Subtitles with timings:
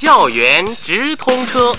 [0.00, 1.76] 校园直通车。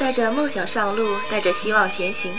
[0.00, 2.32] 带着梦想上路，带着希望前行。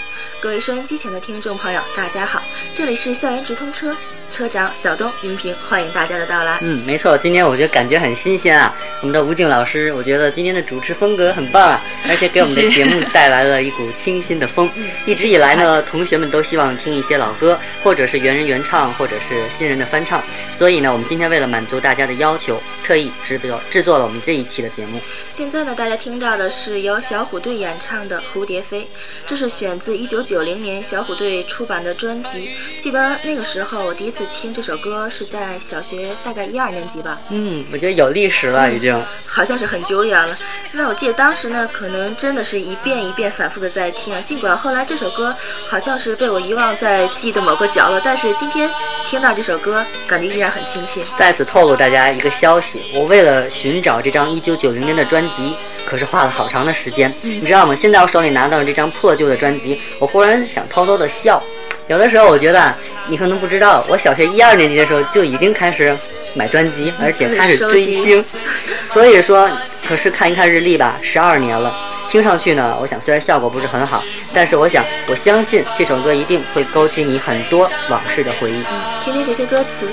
[0.44, 2.44] 各位收音机前的听众朋友，大家好，
[2.74, 3.96] 这里是校园直通车，
[4.30, 6.60] 车长小东、云平，欢迎大家的到来。
[6.60, 8.76] 嗯，没错，今天我觉得感觉很新鲜啊。
[9.00, 14.70] 我们的吴静老师，我觉得今天的主持风格很棒啊，而且给我们的节目带来了一股清新的风。
[15.06, 20.22] 一直以来呢，同学们都希望听一些老歌，或者是原人原唱，或者是新人的翻唱。
[20.60, 25.00] 所以呢，我们今天为了满足大家的要求，特意制作制作了我们这一期的节目。
[25.30, 28.82] 现在呢，大家听到的是由小虎队演唱的《蝴蝶飞》，
[29.26, 32.50] 这是选自一九九零年小虎队出版的专辑。
[32.80, 37.20] 记得那个时候，我第一次听这首歌是在小学大概一二年级吧。
[37.30, 39.00] 嗯，我觉得有历史了，已经。
[39.28, 40.38] 好像是很久远了。
[40.74, 44.14] 那我记得当时呢，可能真的是一遍一遍反复的在听。
[44.24, 45.36] 尽管后来这首歌
[45.68, 48.70] 好像是被我遗忘在记忆的某个角落，但是今天
[49.08, 51.02] 听到这首歌，感觉依然很亲切。
[51.18, 55.56] 在此透露大家一个消息：我为了寻找这张一九九零年的专辑，
[55.94, 57.14] 可是花了好长的时间。
[57.22, 57.76] 你知道吗？
[57.76, 61.40] 现在我手里拿到了这张破旧的专辑，我忽然想偷偷的笑。
[61.88, 62.74] 有的时候我觉得
[63.10, 65.96] 你可能不知道，我小学一二年级的时候就已经开始
[66.34, 68.26] 买专辑，而且开始追星。
[68.92, 69.48] 所以说，
[69.88, 71.72] 可是看一看日历吧，十二年了。
[72.10, 78.64] 听上去呢，我想虽然效果不是很好，但是我想我相信这首歌一定会勾起你很多往事的回忆。
[79.04, 79.88] 听听这些歌词，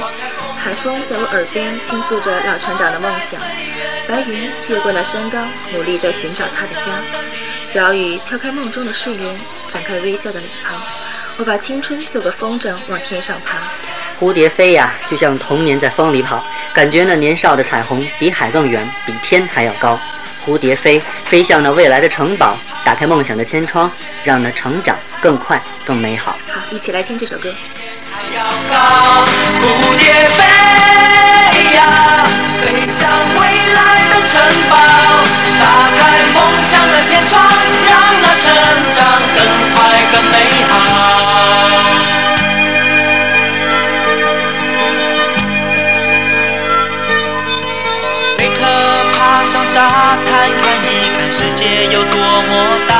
[0.56, 3.38] 海风在我耳边倾诉着老船长的梦想，
[4.10, 6.82] 白云越过那山岗，努力在寻找他的家。
[7.62, 10.74] 小雨敲开梦中的睡莲，展开微笑的脸庞。
[11.36, 13.58] 我把青春做个风筝，往天上爬。
[14.18, 16.44] 蝴蝶飞呀，就像童年在风里跑，
[16.74, 19.98] 感觉那年少的彩虹比海更远，比天还要高。
[20.44, 23.90] 蝴蝶飞，飞向那未来的城堡，打开梦想的天窗，
[24.24, 26.32] 让那成长更快更美好。
[26.50, 27.54] 好，一起来听这首歌。
[28.10, 29.24] 还要高，
[29.60, 30.44] 蝴蝶飞
[31.76, 32.19] 呀，
[34.32, 34.76] 城堡，
[35.58, 35.64] 打
[35.98, 36.00] 开
[36.32, 37.34] 梦想的天窗，
[37.88, 37.90] 让
[38.22, 38.46] 那成
[38.94, 38.98] 长
[39.34, 39.38] 更
[39.74, 39.76] 快
[40.12, 40.34] 更美
[40.68, 40.70] 好。
[48.38, 48.58] 贝壳
[49.12, 49.74] 爬上沙
[50.24, 50.30] 滩，
[50.62, 50.86] 看一
[51.16, 52.50] 看世界有多么
[52.88, 52.90] 大。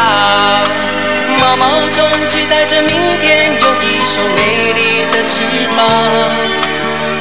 [1.38, 1.96] 毛毛虫
[2.28, 2.90] 期待着明
[3.20, 5.32] 天有一双美丽的翅
[5.76, 5.78] 膀。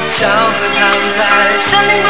[0.08, 0.28] 小河
[0.76, 0.78] 躺
[1.16, 1.20] 在
[1.60, 2.08] 森林的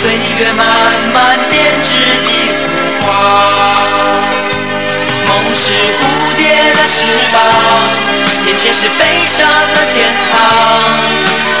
[0.00, 0.66] 岁月慢
[1.14, 1.88] 慢编织
[2.26, 2.28] 一
[2.60, 2.62] 幅
[3.00, 3.06] 画。
[5.26, 5.62] 梦是
[5.98, 6.00] 蝴
[6.36, 6.42] 蝶
[6.74, 6.96] 的翅
[7.32, 7.34] 膀，
[8.46, 9.38] 眼前是飞翔
[9.72, 9.96] 的天
[10.30, 10.32] 堂。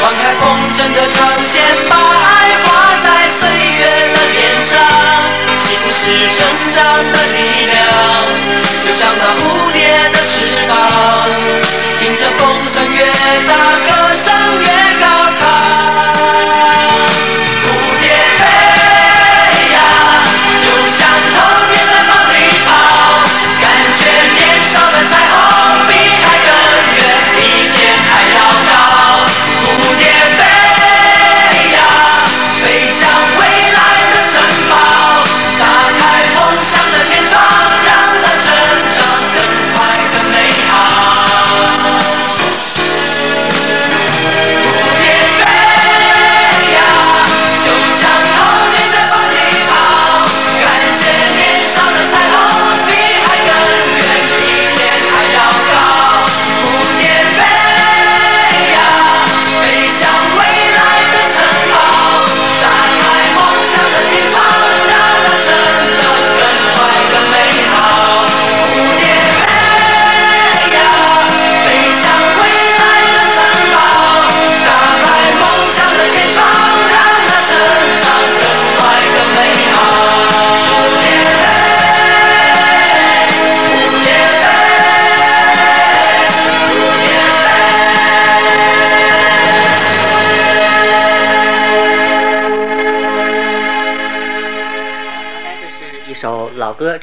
[0.02, 0.42] 放开风
[0.72, 1.52] 筝的长线，
[1.88, 2.28] 把爱
[2.64, 2.66] 画
[3.02, 3.06] 在
[3.40, 3.42] 岁
[3.78, 4.70] 月的脸上。
[5.64, 6.02] 心是
[6.36, 6.38] 成
[6.74, 6.78] 长
[7.12, 7.36] 的力
[7.66, 7.74] 量，
[8.84, 9.40] 就像那蝴
[9.72, 9.78] 蝶
[10.12, 10.34] 的翅
[10.68, 10.72] 膀，
[12.02, 12.98] 迎着风声越
[13.48, 13.50] 大，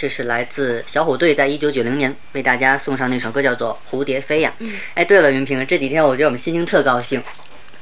[0.01, 4.51] 这是来自小虎队在一九九零年为大家送上那首歌，叫做《蝴蝶飞》呀。
[4.57, 7.21] 嗯哎，对了，云平，这几天我觉得我们心情特高兴。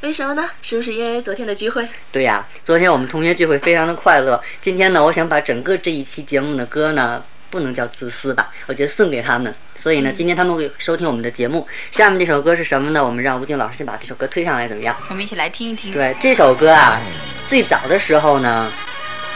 [0.02, 0.50] 为什么呢？
[0.62, 1.88] 是不是因为昨天的聚会？
[2.12, 4.44] 对呀，昨天我们同学聚会非常的快乐。
[4.62, 9.56] 今天呢，我想把整个这一期节目的歌呢，不能叫自私吧，我觉得送给他们。
[9.78, 11.66] 所以呢，今天他们会收听我们的节目。
[11.90, 13.02] 下面这首歌是什么呢？
[13.02, 14.94] 我们让吴静老师先把这首歌推上来，怎么样？
[15.08, 15.90] 我们一起来听一听。
[15.90, 17.00] 对，这首歌啊，
[17.48, 18.70] 最早的时候呢，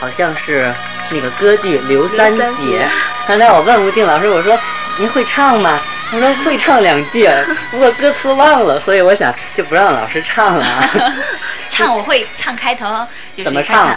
[0.03, 0.69] 好像是
[1.11, 2.85] 那个歌剧《刘三姐姐》。
[3.25, 4.59] 刚才我问吴静老师，我说
[4.97, 5.79] 您会唱吗？
[6.11, 7.25] 他说会唱两句，
[7.71, 10.89] 不过歌词忘了，所以我想就不让老师唱了啊。
[11.71, 12.85] 唱我会唱开头，
[13.33, 13.95] 就是怎么唱哎，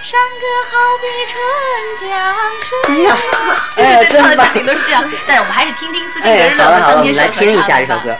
[0.00, 2.72] 山歌好比春江水。
[2.88, 3.18] 哎呀，
[3.76, 4.52] 哎呀，真棒唱的肯！
[4.54, 8.16] 定都是这样，但是我们还是听听斯琴格哎，日乐好了好了，我们来听一下这首歌。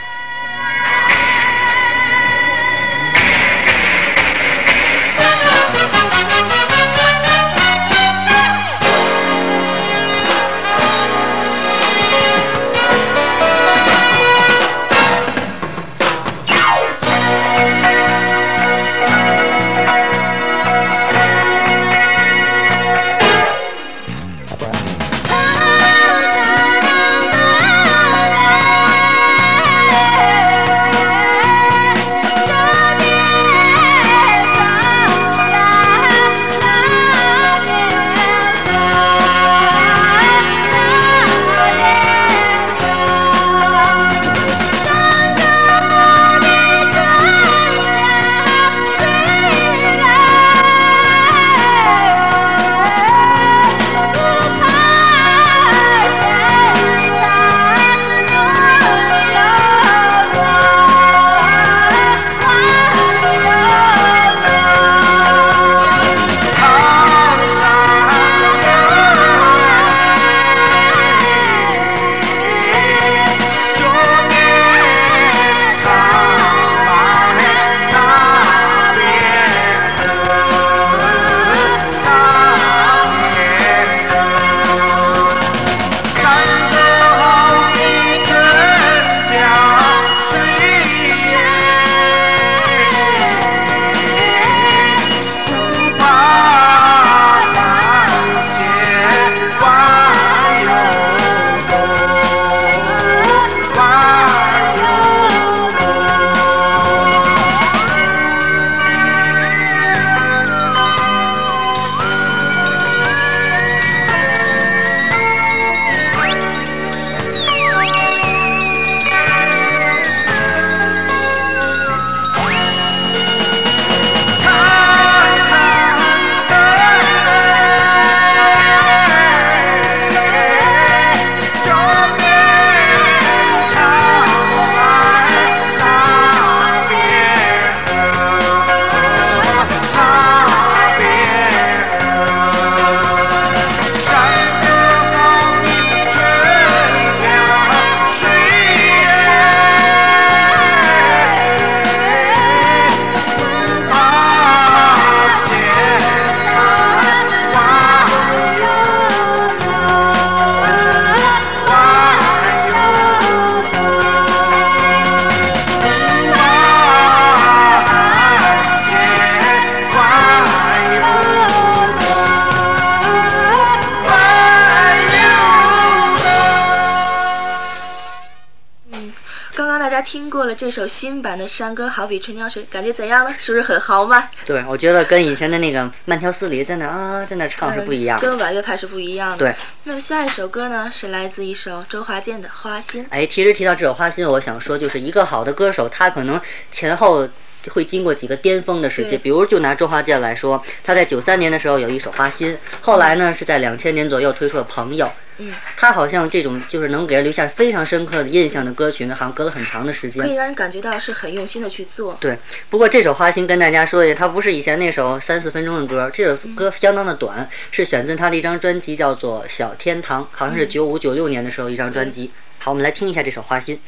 [180.54, 183.34] 了这首新版的《山歌好比春江水》，感觉怎样呢？
[183.36, 184.30] 是不是很豪迈？
[184.46, 188.24] 对，我觉得跟以前的那个慢条斯理在那啊在那唱是不一样的。
[188.26, 189.36] 嗯跟婉乐派是不一样的。
[189.38, 189.54] 对。
[189.82, 193.04] 那么下一首歌呢，是来自一首周华健的《花心》。
[193.10, 197.28] 哎，其实提到这首《花心》，我想说，就是一个好的歌手，他可能前后
[197.70, 199.18] 会经过几个巅峰的时期。
[199.18, 205.06] 比如就拿周华健来说，他在九三年的时候有一首《花心》，后来呢是在两千年左右推出了《朋友》。
[205.38, 210.28] 嗯，他好像这种就是能给人留下非常深刻的印象的歌曲呢，好像隔了很长的时间可。
[210.28, 212.16] 以让人感觉到是很用心的去做。
[212.20, 212.38] 对，
[212.70, 222.30] 不过这首《花心》跟大家说一下，它不是以前那首三四分钟的歌，这首歌相当的短，是选自他的一张专辑，叫做《小天堂》，好像是九五九六年的时候一张专辑。
[222.58, 223.80] 好，我们来听一下这首《花心》。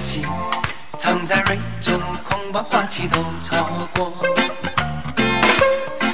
[0.00, 0.24] 心
[0.96, 4.10] 藏在蕊中，恐怕花期都超过。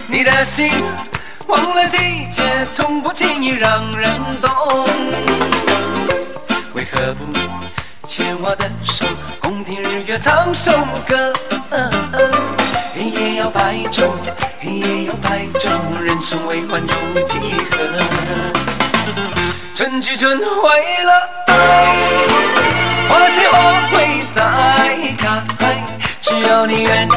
[0.09, 0.73] 你的心
[1.47, 4.11] 忘了季节，从不轻易让人
[4.43, 4.51] 懂。
[6.75, 7.25] 为何不
[8.05, 9.07] 牵我的手，
[9.41, 10.73] 共听日月唱首
[11.07, 11.33] 歌？
[12.93, 14.11] 黑夜要白昼，
[14.59, 15.71] 黑夜要白昼，
[16.03, 17.39] 人生为欢有几
[17.71, 17.79] 何？
[19.77, 22.56] 春去春回了。
[23.51, 24.43] 花会再
[25.19, 25.43] 开
[26.21, 27.11] 只要你愿意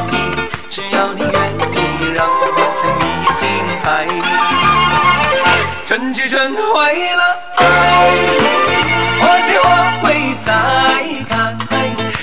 [0.68, 3.48] 只要你愿意让梦划向你心
[3.82, 4.06] 海。
[5.86, 7.22] 春去春会来
[9.20, 10.48] 花谢花会再
[11.28, 11.56] 开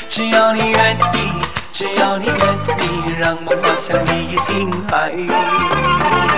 [0.10, 1.32] 只要你愿意
[1.74, 2.38] 只要你愿
[2.80, 6.37] 意让梦划向你心海。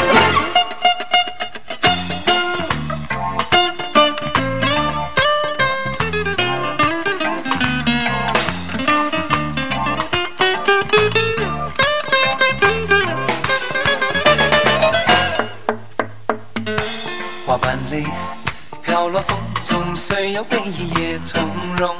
[20.34, 21.42] 要回忆也从
[21.78, 21.96] 容，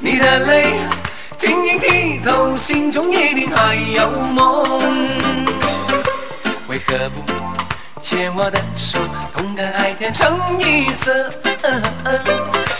[0.00, 0.74] 你的泪
[1.36, 4.80] 晶莹剔透，心中一定还有梦。
[6.68, 7.22] 为何不
[8.02, 8.98] 牵我的手，
[9.34, 11.30] 同看海天成一色？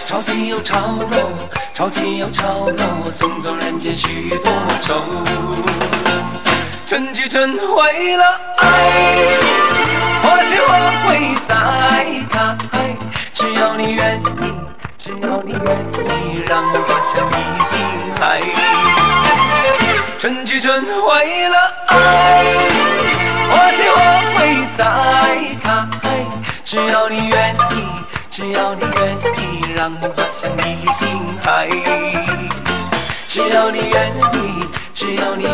[0.06, 0.78] 潮起又潮
[1.10, 1.30] 落，
[1.72, 4.94] 潮起又潮落，送走人间许多愁。
[6.86, 8.24] 春去春回了
[8.58, 8.64] 爱，
[10.22, 10.68] 或许我
[11.06, 11.54] 会再
[12.30, 12.56] 开。
[13.38, 14.50] 只要你愿意，
[14.96, 17.34] 只要你愿意，让我滑向你
[17.66, 17.78] 心
[18.18, 18.40] 海。
[20.18, 21.94] 春去春回了爱，
[23.50, 23.96] 或许我
[24.32, 24.80] 会再
[25.62, 25.66] 开。
[26.64, 27.86] 只要你愿意，
[28.30, 31.06] 只要你愿意，让我滑向你心
[31.44, 31.68] 海。
[33.28, 34.64] 只要你愿意，
[34.94, 35.52] 只要你愿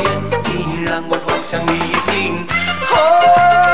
[0.55, 2.47] 意，让我滑向你心
[2.87, 3.72] 海。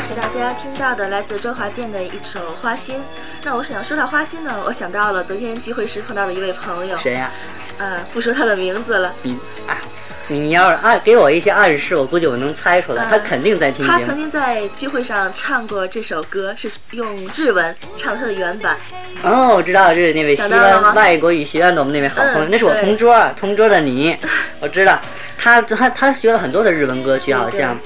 [0.00, 2.96] 是大家听到的来自周华健的一首《花心》。
[3.44, 6.96] 那我想说到花心呢，我想到了昨天聚会时碰到的一位朋友。
[6.98, 7.30] 谁呀？
[7.78, 9.12] 呃，不说他的名字了。
[9.22, 9.78] 你啊，
[10.26, 13.06] 你你要是暗给我一些暗示，我估计我能猜出来。
[13.08, 13.86] 他肯定在听。
[13.86, 18.76] 他曾经在聚会上唱过这首歌，是用日文唱他的原版。
[19.22, 24.16] 哦，我知道，这是那位西安外国语学院的我们那位好朋友，那是我同桌，同桌的你，
[24.58, 24.98] 我知道。
[25.38, 27.76] 他他他学了很多的日文歌曲，好像。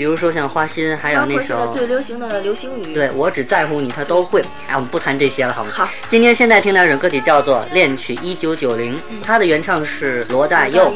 [0.00, 2.94] 比如说像花心，还有那首最流行的流行语。
[2.94, 4.40] 对我只在乎你，他都会。
[4.66, 5.70] 哎，我们不谈这些了，好吗？
[5.70, 5.86] 好。
[6.08, 10.90] 今天现在听到这首歌曲叫做《恋曲一九九零》，它的原唱是罗大佑。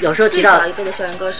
[0.00, 0.62] 有时候提到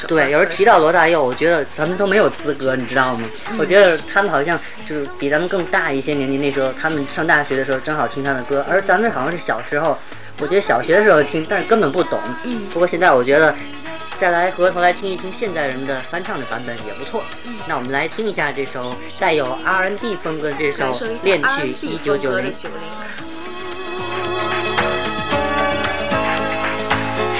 [0.06, 3.26] 对，有时候提到罗大佑，我觉得咱们都没有资格，你知道吗？
[3.58, 9.98] 我觉得他们好像就是比咱们更大一些年纪，那时候他们上大学的时候正好听他的歌，而咱们好像是小时候，
[10.40, 12.20] 我觉得小学的时候听，但是根本不懂。
[12.44, 12.66] 嗯。
[12.70, 13.54] 不过现在我觉得。
[14.18, 17.22] 再来回头来听一听现代人的翻唱的版本也不错。
[17.66, 20.90] 那我们来听一下这首带有 R&B 风格的这首
[21.24, 22.50] 《恋曲一九九零》。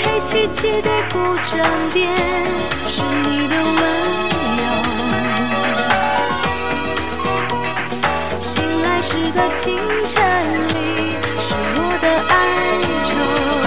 [0.03, 1.19] 黑漆漆的古
[1.51, 1.65] 镇
[1.95, 2.15] 边，
[2.87, 3.77] 是你的温
[4.59, 4.65] 柔。
[8.39, 9.79] 醒来时的清
[10.09, 10.15] 晨
[10.69, 12.35] 里，是我的哀
[13.03, 13.66] 愁。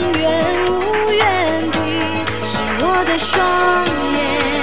[0.00, 0.22] 永远
[0.66, 1.78] 无怨的
[2.42, 3.32] 是我的双
[4.12, 4.53] 眼。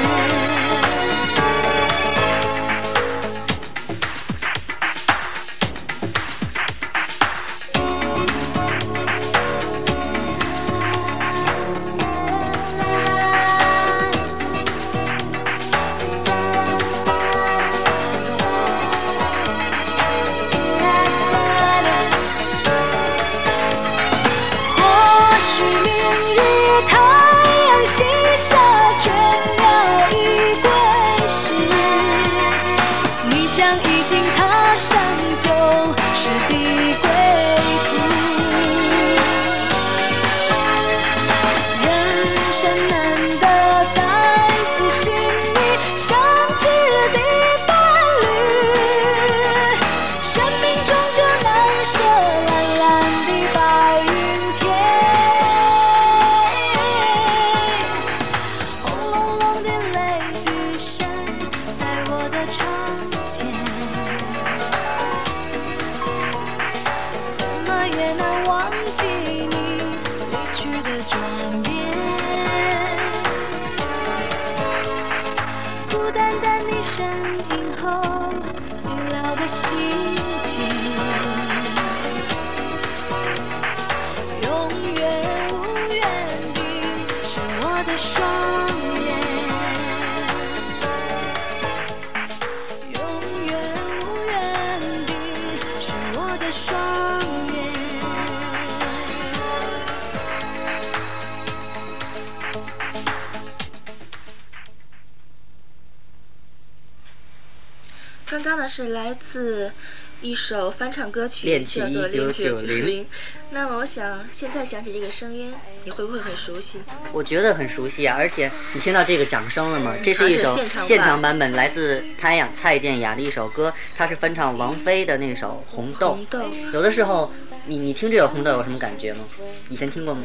[108.31, 109.73] 刚刚呢是来自
[110.21, 113.03] 一首翻唱歌曲，恋曲叫做《恋曲1990零》。
[113.49, 115.51] 那么我想现在想起这个声音，
[115.83, 116.77] 你会不会很熟悉？
[117.11, 119.95] 我觉得很熟悉啊，而且你听到这个掌声了吗？
[120.03, 126.25] 这是一首现场版现场版本，来自太阳蔡健雅的一首歌，它是翻唱王菲的那首《红豆红》。
[126.29, 126.39] 豆
[126.71, 127.33] 有的时候，
[127.65, 129.25] 你你听这首《红豆》有什么感觉吗？
[129.69, 130.23] 以前听过吗？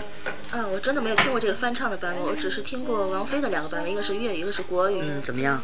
[0.52, 5.00] 啊，我真的没有听过这个翻唱的版本，我只是听过王菲的两个版本，一个是粤语，一个是国语。
[5.02, 5.60] 嗯，怎么样？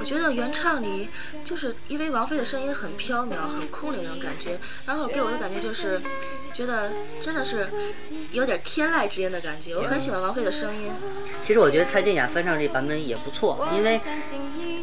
[0.00, 1.08] 我觉得原唱里，
[1.44, 6.00] 就是因为王菲的声音很飘渺、很空灵那种感觉，然后给我的感觉就是，
[6.52, 6.90] 觉得
[7.22, 7.68] 真的是
[8.32, 9.74] 有点天籁之音的感觉。
[9.76, 10.90] 我很喜欢王菲的声音。
[11.46, 14.00] 其实我觉得蔡健雅翻唱这版本也不错，因为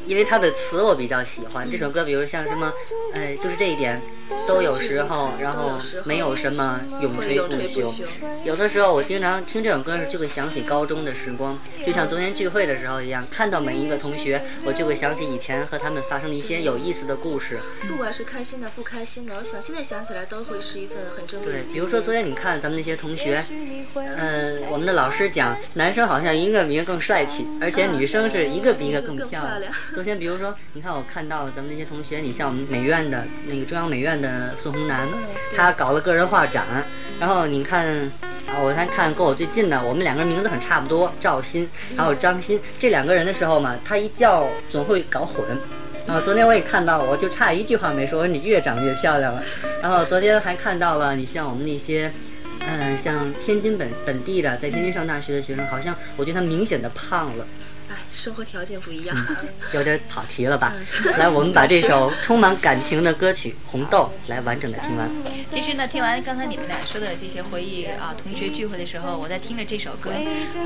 [0.06, 1.70] 因为她的词我比较喜欢。
[1.70, 2.72] 这首歌，比如像什么，
[3.14, 4.00] 哎，就是这一点，
[4.48, 7.92] 都有时候，然后没有什么永垂不朽。
[8.46, 17.60] 有的时候我经常听这首歌时，就会想起高中的时光，就像昨天聚会的时候一样，看到每一个同学，我就会想起以前和他们发生的一些有意思的故事。
[17.88, 21.74] 不管是开心的、不开心的，我想现在想起来都会是一份很珍贵的对。
[21.74, 23.44] 比如说昨天你看咱们那些同学，
[23.96, 35.08] 嗯、我们的老师讲，男生好像一个比一个更帅气，而且女生是一个比一个更更漂漂亮昨天比如说，你看我看到咱们那些同学，你像我们美院的那个中央美院的孙红楠，
[35.56, 36.66] 他搞了个人画展，
[37.20, 38.12] 然后你看。
[38.48, 45.46] 啊，我还看跟我最近的，我们两个人名字很差不多，赵鑫还有张鑫这两个人的时候嘛，他一叫总会搞混。
[46.06, 49.42] 然后昨天我也看到，我就差一句话没说，我说你越长越漂亮了。
[49.82, 52.12] 然后昨天还看到了，你像我们那些，
[52.68, 57.46] 嗯，像天津本本地的，在天津上大学的学生，好像我觉得他明显的胖了，
[58.14, 59.16] 生活条件不一样。
[59.74, 60.74] 有点跑题了吧？
[61.18, 65.10] 来，我们把这首充满感情的歌曲《红豆》来完整的听完。
[65.50, 70.12] 其实呢，听完刚才你们俩说的这些回忆啊，同学聚会的时候，我在听着这首歌，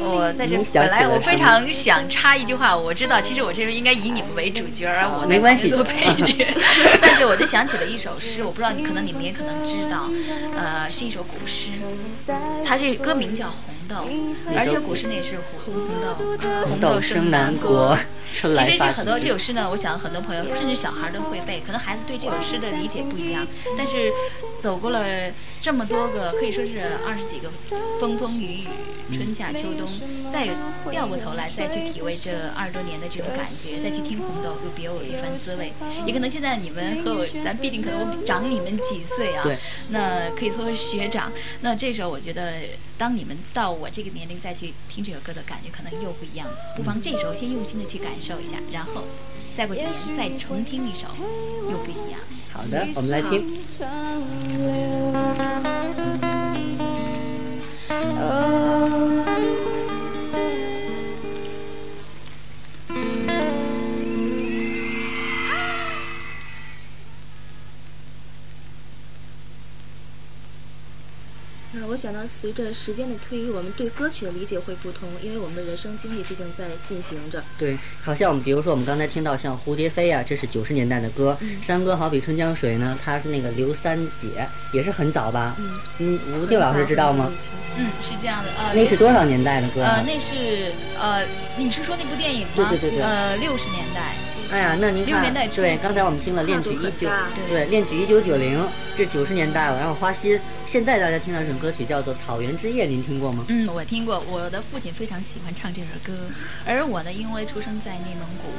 [0.01, 6.47] 我在这本来我非常想插一句话，我知道其实我这时候应该以你们为主角，而我在没关系旁边做配角，
[7.01, 10.09] 但是我就想起了一首诗，我不知道你可能你们也可能知道，
[10.55, 11.69] 呃，是一首古诗，
[12.65, 13.95] 它这歌名叫《红豆》，
[14.55, 17.97] 而这个古诗呢也是红红豆，红豆生南国，
[18.33, 23.45] 春其实这很多几这首诗呢，我想很多朋友甚至小孩都会背，可能孩子对这首诗的理解不一样，
[23.77, 24.11] 但是
[24.61, 25.03] 走过了
[25.61, 27.49] 这么多个，可以说是二十几个
[27.99, 28.65] 风风雨
[29.09, 29.87] 雨、春夏秋冬，
[30.31, 30.47] 再
[30.91, 35.71] 掉过头来再去体味这二十多年的这种感觉，再去听红豆，又别有一番滋味。
[36.05, 39.57] 也可能现在你们和我，咱毕竟可能长你们几岁啊，对
[39.89, 41.31] 那可以说是学长。
[41.61, 42.53] 那这时候我觉得，
[42.97, 46.53] 当你们到我这个年龄再去听这首歌的感觉，可能又不一样了。
[46.75, 49.03] 不妨这时候先用心的去感受一下，然后
[49.55, 51.07] 再过几年再重听一首，
[51.69, 52.19] 又不一样。
[52.53, 53.43] 好的，我们来听。
[71.95, 77.41] 我想呢，随着时间的推移，我们对歌曲的理解会不同，因为我们的人生经历毕竟在进行着。
[77.57, 81.37] 对，好像我们比如说我们刚才听到像蝴蝶飞啊，这是九十年代的歌。
[81.63, 85.55] 山歌好比春江水呢，它是那个刘三姐，也是很早吧？
[85.99, 87.31] 嗯，吴静老师知道吗？
[87.77, 89.95] 嗯，是这样的，呃，那是多少年代的歌啊？
[89.95, 92.67] 呃，那是呃，你是说那部电影吗？
[92.69, 94.15] 对对对对呃，六十年代。
[94.51, 98.59] 哎呀，那您六看年代对，刚才我们听了《恋曲一九》，对对，《恋曲一九九零》，
[98.97, 99.77] 这九十年代了。
[99.77, 103.43] 然后花心，现在大家听到这首歌曲叫做《草原之夜》，您听过吗？
[103.49, 106.13] 嗯，我听过，我的父亲非常喜欢唱这首歌，
[106.65, 108.49] 而我呢，因为出生在内蒙古，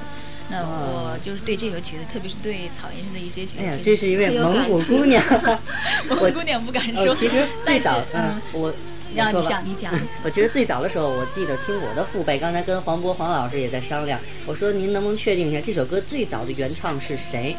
[0.51, 5.23] 那我就是对这首曲子，特别是对草原上的一些曲子，哎呀，这是一位蒙古姑娘。
[6.09, 7.13] 蒙古姑娘不敢说。
[7.13, 8.73] 哦，其实 最早，嗯，我
[9.15, 9.93] 让你讲，你讲。
[10.25, 17.57] 我其实最早的时候，我记得听我的父辈，刚才跟黄渤黄老师也在商量，我说您能不能确定一下这首歌最早的原唱是谁？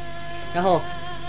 [0.54, 0.82] 然后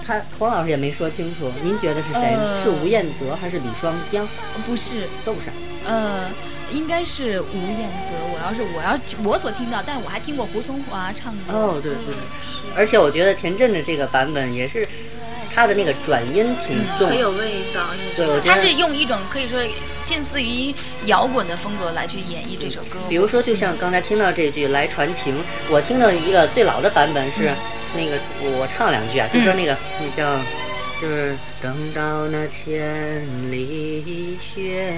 [0.07, 2.35] 他黄老师也没说清楚，您觉得是谁？
[2.35, 4.27] 呃是吴彦泽还是李双江？
[4.65, 5.49] 不是，都不是。
[5.87, 6.29] 呃，
[6.71, 8.13] 应该是吴彦泽。
[8.31, 11.55] 我要是我要我所听到，但是我还听过胡松华唱的。
[11.55, 12.15] 哦，对对，
[12.77, 14.87] 而且我觉得田震的这个版本也是，
[15.55, 17.09] 他的那个转音挺重。
[17.09, 17.87] 很有味道。
[17.95, 19.59] 你知道吗对我觉得他是用一种可以说
[20.09, 22.99] 近似于摇滚的风格来去演绎这首歌。
[23.11, 25.37] 比如说，就像刚才听到这句“来传情”，
[25.69, 27.53] 我听到一个最老的版本是，
[27.95, 30.41] 那个我唱两句啊，就说那个、那叫。
[31.01, 34.93] 就是等到那千里雪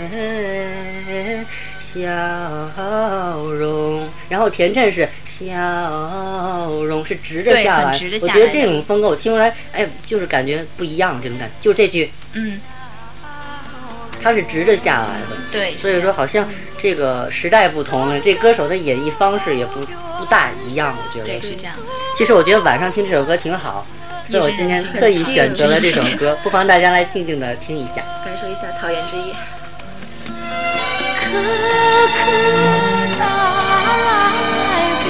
[1.79, 12.11] 消融，然后田震是笑容是直着下来，我觉得这种风格我听出来，哎，就是感觉不一样，这种感觉，就这句。
[12.33, 12.59] 嗯，
[14.23, 16.47] 它是直着下来的，对，所以说好像
[16.79, 19.81] 这个时代不同了，这歌手的演绎方式也不
[20.19, 21.41] 不大一样，我觉对得。
[21.41, 21.83] 是这样的。
[22.17, 23.87] 其实我觉得晚上听这首歌挺好，
[24.29, 28.03] 所以我今天特意选择了这首歌，不妨大家来静静的听一下。
[28.25, 29.35] 感受一下草原之夜。
[31.23, 31.31] 可
[32.17, 32.21] 可
[33.21, 34.13] 来
[35.05, 35.09] 别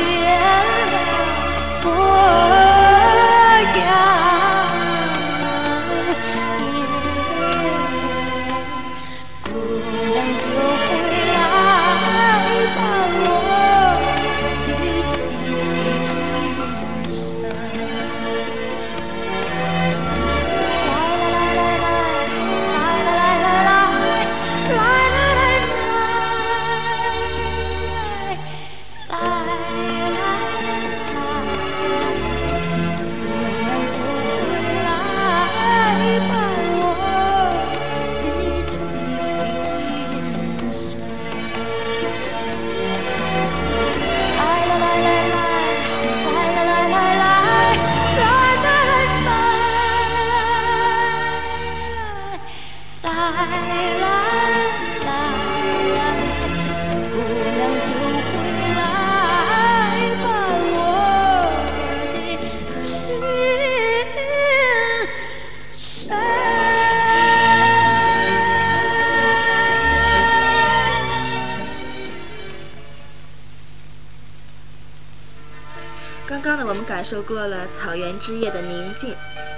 [77.30, 79.14] 过了草原之夜的宁静，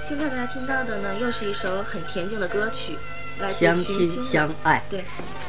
[0.07, 2.95] 现在大家听到的呢，又是一首很恬静的歌曲，
[3.39, 5.03] 来自相亲相爱，对，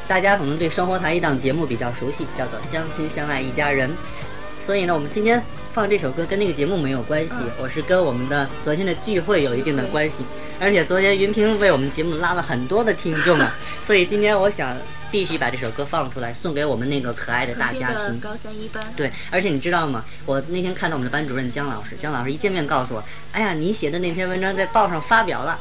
[0.07, 3.87] 大家可能对生活台一档节目比较熟悉，叫做《相亲相爱一家人》。
[4.65, 5.39] 所以呢，我们今天
[5.75, 10.23] 放这首歌跟那个节目没有关系，嗯我是跟我们的昨天的聚会有一定的关系。
[10.57, 14.73] 而且昨天云平为我们节目拉了很多的听众啊， 所以今天我想
[15.11, 18.17] 必须把这首歌放出来，送给我们那个可爱的大家庭。
[18.21, 20.05] 高三一班，对，而且你知道吗？
[20.25, 25.59] 我那天看到我们的班主任姜老师，姜老师一见面告诉我，哎呀，你写的那篇文章在报上发表了。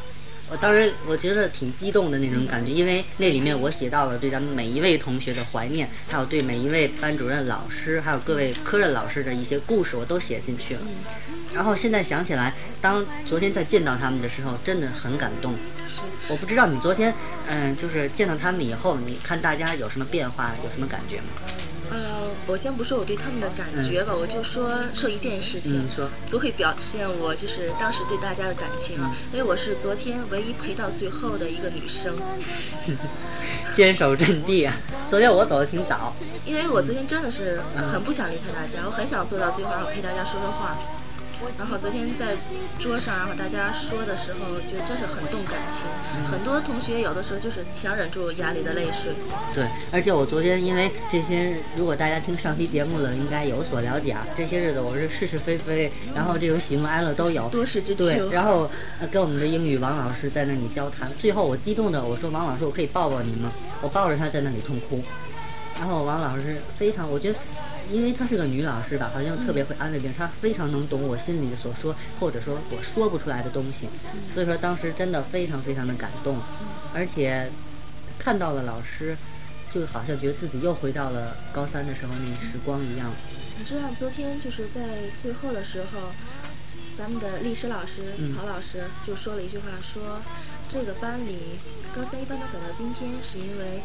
[0.50, 10.80] 我当时我觉得挺激动的那种感觉，因为那里面我写到了对咱们每一位同学的怀念，还有对每一位班主任老师，还有各位科任老师的一些故事，我都写进去了。
[11.54, 15.54] 然后现在想起来，当昨天再见到他们的时候，真的很感动。
[16.28, 17.12] 我不知道你昨天，
[17.48, 21.24] 嗯，就是见到他们以后，你看大家有什么变化，有什么感觉吗？
[21.90, 25.87] 呃，我先不说我对他们的感觉吧，我就说说一件事情
[26.29, 29.11] 足可以表现我就是当时对大家的感情，嗯。
[29.33, 32.16] 因为我是昨天唯一陪到最后的一个女生，
[33.77, 34.75] 坚守阵地啊！
[35.11, 36.12] 昨天我走的挺早，
[36.47, 37.90] 因为我昨天真的是嗯。
[37.92, 40.77] 很不想离开大家，我很想坐到最后，然后陪大家说说话。
[41.59, 42.37] 然后昨天在
[42.80, 45.85] 桌上，然后大家说的时候，就真是很动感情。
[46.16, 49.14] 嗯很多同学有的时候就是强忍住压力的泪水。
[49.54, 54.26] 对，而且我昨天因为这些，如果大家听上期节目了，应该有所了解啊。
[54.37, 57.48] 这些日子我是是是非非，然后这种喜怒哀乐都有。
[57.50, 63.52] 多事之秋对，然后呃跟我们的英语王老师在那里交谈，最后我激动的我说王老师，我可以抱抱你吗？
[63.80, 65.02] 我抱着他在那里痛哭，
[65.78, 67.38] 然后王老师非常，我觉得。
[67.90, 73.88] 因为她是个女老师吧，好像特别会安慰别人，她非常能懂我心里所说，或者说我说不出来的东西，
[74.33, 76.38] 所以说当时真的非常非常的感动，
[76.94, 77.51] 而且
[78.18, 79.16] 看到了老师，
[79.73, 83.11] 就好像觉得自己又回到了高三的时候那时光一样。
[83.59, 84.81] 你知道昨天就是在
[85.23, 86.11] 最后的时候，
[86.99, 90.20] 咱们的历史老师嗯曹老师就说了一句话，说
[90.70, 91.38] 这个班里
[91.94, 93.81] 高三一班能走到今天，是因为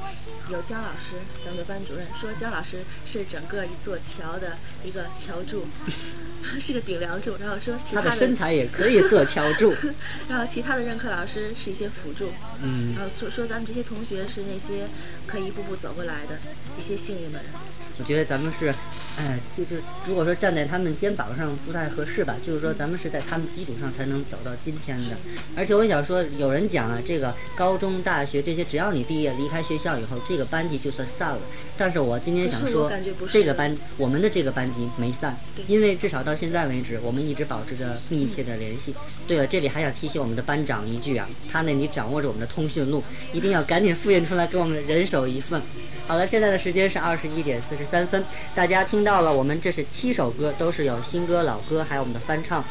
[0.50, 1.16] 有姜老师，
[1.46, 5.68] 咱们的班主任说姜老师是整个一座桥的一个桥柱，
[6.60, 9.72] 是个顶梁柱，然后说其他她的身材也可以做桥柱，
[10.28, 12.32] 然后其他的任课老师是一些辅助，
[12.64, 12.96] 嗯。
[12.96, 14.88] 然，后说说咱们这些同学是那些
[15.28, 16.40] 可以一步步走过来的
[16.80, 17.52] 一些幸运的人。
[18.00, 18.74] 我觉得咱们是，
[19.18, 25.18] 哎，就是如果说站在他们肩膀上不太合适吧，就是说咱们是在他们基础上才能走到今天的。
[25.58, 31.42] 而且我想说，有人讲啊，这个高中、大学这些，只要你毕业离开学校以后，这个班级就算散了。
[31.78, 32.92] 但是我今天想说
[33.32, 38.94] 这个班我们的这个班级没散，因为至少到现在为止，我们一直保持着密切的联系。
[39.28, 45.62] 对了，这里还想提醒我们的班长一句啊，他那里掌握着我们的通讯录，一定要赶紧复印出来，给我们人手一份。
[46.06, 52.64] 好了，现在的时间是二十一点四十三分，大家听到到了，我们这是七首歌，都是有新歌、老歌，还有我们的翻唱。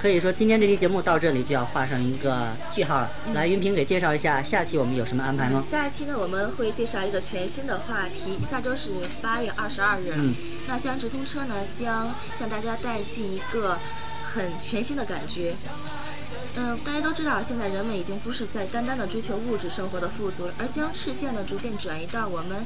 [0.00, 3.10] 可以说今天这期节目到这里就要画上一个句号了。
[3.34, 5.62] 来，云平给介绍一下下期我们有什么安排吗？
[5.62, 8.38] 下一期呢，我们会介绍一个全新的话题。
[8.48, 8.88] 下周是
[9.20, 10.14] 八月二十二日，
[10.66, 13.76] 那西安直通车呢将向大家带进一个
[14.22, 15.52] 很全新的感觉。
[16.56, 22.64] 嗯，大家都知道，现在人们已经不是在单单的追求物质生活的富足了，而将视线呢逐渐转移到我们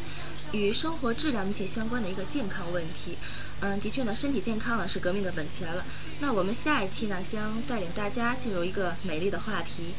[0.52, 3.16] 与生活质量密切相关的一个健康问题。
[3.60, 5.82] 嗯，的确呢，身体健康呢是革命的本钱了。
[6.20, 9.94] 那我们下一期呢将带领大家进入一个美丽的话题，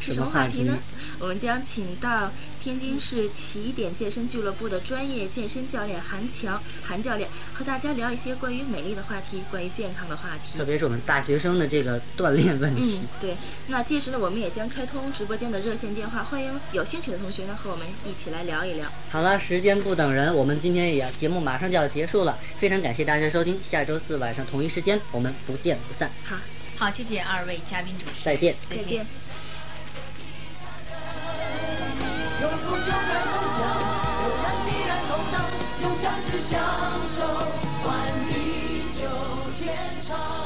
[0.00, 0.78] 是什么话题呢？
[1.20, 10.58] 我们将请到天津市起点健身俱乐部的专业健身教练韩强韩教练，和大家聊一些关于美丽的话题，关于健康的话题。
[10.58, 13.00] 特别是我们大学生的这个锻炼问题。
[13.02, 13.36] 嗯，对。
[13.68, 18.86] 那届时呢，我们也将开通直播间的热线电话，欢迎有兴趣的同学呢和我们一起来聊一聊。
[19.10, 26.36] 好了，时间不等人，我们今天也节目马上就要结束了，非常感谢大家收听，下周四晚上同一时间我们不见不散，好，
[26.76, 28.54] 好，谢谢二位嘉宾主持，再见。
[28.68, 29.06] 再见。
[32.94, 33.58] 当然，梦想
[34.22, 35.34] 永远必然同当，
[35.82, 36.52] 用相知相
[37.02, 37.16] 守
[37.82, 37.86] 换
[38.28, 38.32] 地
[38.94, 39.08] 久
[39.58, 39.62] 天
[40.00, 40.43] 长。